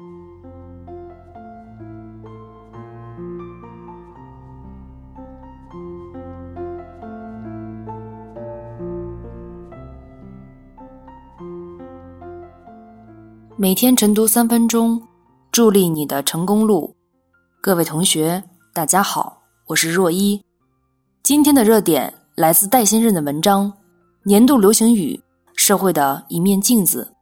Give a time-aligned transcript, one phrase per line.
[0.00, 0.14] 每
[13.74, 15.02] 天晨读三分钟，
[15.50, 16.94] 助力你的成功路。
[17.60, 20.40] 各位同学，大家好，我是若一。
[21.24, 23.72] 今天的热点来自戴先生的文章
[24.22, 25.20] 《年度流行语：
[25.56, 27.12] 社会的一面镜子》。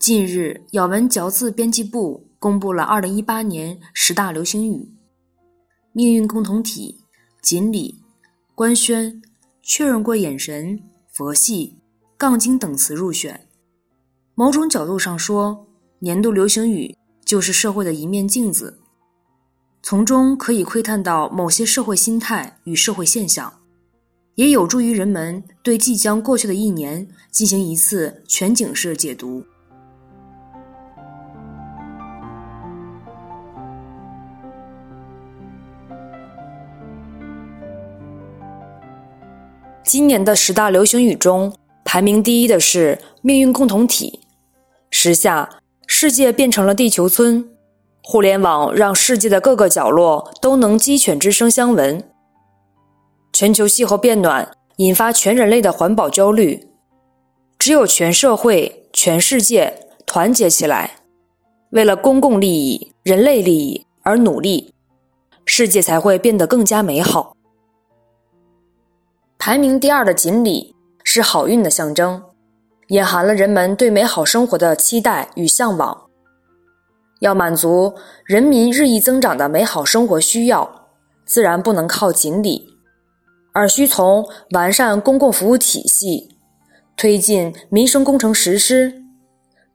[0.00, 4.88] 近日，咬文嚼字编辑部公布了二零一八年十大流行语：
[5.92, 7.02] 命运共同体、
[7.42, 8.00] 锦鲤、
[8.54, 9.20] 官宣、
[9.62, 10.80] 确认过眼神、
[11.12, 11.76] 佛系、
[12.16, 13.46] 杠精等词入选。
[14.34, 15.66] 某种角度上说，
[15.98, 18.80] 年度流行语就是社会的一面镜子，
[19.82, 23.52] 从中可以窥探到某些社会心态与社会现象，
[24.36, 29.44] 也有助于人们对即将过去的一年进行一次全景式解读。
[39.82, 41.52] 今年的十大流行语中，
[41.84, 44.20] 排名第一的是“命运共同体”。
[44.90, 45.48] 时下，
[45.86, 47.48] 世界变成了地球村，
[48.04, 52.04] 互联网让世界的各个角落都能鸡犬之声相闻。
[53.32, 56.68] 全球气候变暖引发全人类的环保焦虑，
[57.58, 60.98] 只有全社会、全世界团结起来，
[61.70, 64.72] 为了公共利益、人类利益而努力，
[65.46, 67.34] 世界才会变得更加美好。
[69.42, 72.22] 排名第二的锦鲤是好运的象征。
[72.88, 75.98] 隐含了人们对美好生活的期待与向往。
[77.20, 77.94] 要满足
[78.26, 80.70] 人民日益增长的美好生活需要，
[81.24, 82.68] 自然不能靠锦鲤，
[83.54, 86.36] 而需从完善公共服务体系、
[86.94, 88.92] 推进民生工程实施、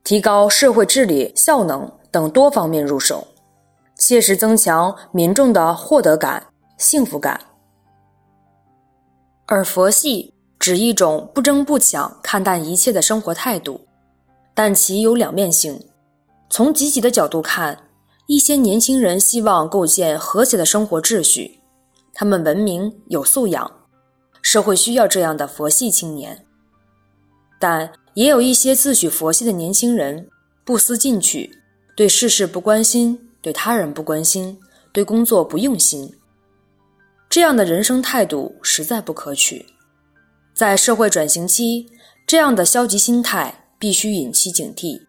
[0.04, 3.26] 提高社会治理效能等多方面入手，
[3.98, 6.46] 切实增强民众的获得感、
[6.78, 7.40] 幸福感。
[9.46, 10.32] 而佛系。
[10.58, 13.80] 指一种不争不抢、看淡一切的生活态度，
[14.52, 15.80] 但其有两面性。
[16.50, 17.88] 从积极的角度看，
[18.26, 21.60] 一些年轻人希望构建和谐的生活秩序，
[22.12, 23.70] 他们文明有素养，
[24.42, 26.44] 社会需要这样的佛系青年。
[27.60, 30.28] 但也有一些自诩佛系的年轻人，
[30.64, 31.48] 不思进取，
[31.94, 34.58] 对世事不关心，对他人不关心，
[34.90, 36.12] 对工作不用心。
[37.28, 39.66] 这样的人生态度实在不可取。
[40.54, 41.86] 在社会转型期，
[42.26, 45.06] 这样的消极心态必须引起警惕。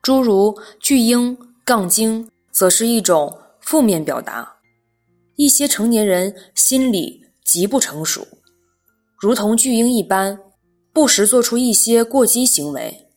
[0.00, 4.56] 诸如巨婴、杠精，则是一种负面表达。
[5.34, 8.26] 一些成年人心理极不成熟，
[9.18, 10.38] 如同巨婴一般，
[10.92, 13.08] 不时做出一些过激行为。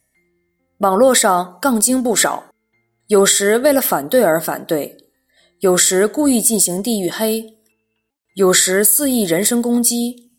[0.79, 2.45] 网络上杠精不少，
[3.07, 4.97] 有时为了反对而反对，
[5.59, 7.57] 有时故意进行地域黑，
[8.33, 10.31] 有时肆意人身攻击。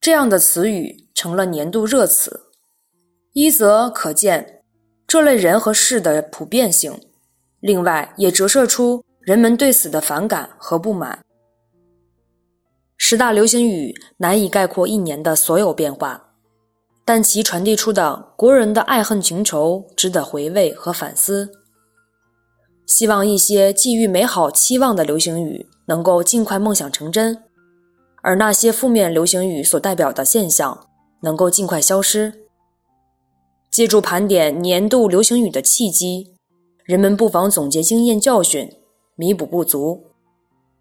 [0.00, 2.48] 这样的词语成了年度热词，
[3.32, 4.64] 一则可见
[5.06, 7.00] 这类人和事的普遍性，
[7.60, 11.20] 另外也折射出人们对此的反感和不满。
[12.96, 16.34] 十大流行语难以概括一年的所有变化，
[17.04, 21.59] 但其传递出的国人的爱恨情仇值得回味和反思。
[22.90, 27.40] 希望一些寄予美好期望的流行语能够尽快梦想成真。
[28.20, 30.88] 而那些负面流行语所代表的现象
[31.20, 32.32] 能够尽快消失。
[33.70, 36.34] 借助盘点年度流行语的契机，
[36.82, 38.68] 人们不妨总结经验教训，
[39.14, 40.06] 弥补不足，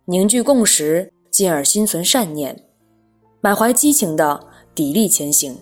[0.06, 2.66] 凝聚共识，进而心存善念，
[3.40, 5.56] 满怀激情的砥砺前行。